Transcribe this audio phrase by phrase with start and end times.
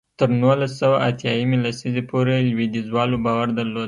[0.19, 3.79] تر نولس سوه اتیا یمې لسیزې پورې لوېدیځوالو باور درلود.